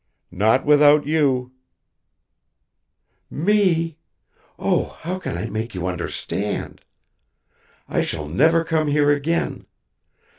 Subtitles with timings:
[0.31, 1.51] "Not without you."
[3.29, 3.99] "Me?
[4.57, 6.81] Oh, how can I make you understand!
[7.87, 9.67] I shall never come here again.